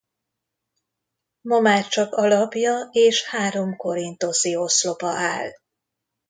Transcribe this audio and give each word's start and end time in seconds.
Ma 1.41 1.59
már 1.59 1.87
csak 1.87 2.13
alapja 2.13 2.89
és 2.91 3.25
három 3.29 3.75
korinthoszi 3.75 4.55
oszlopa 4.55 5.07
áll. 5.09 5.49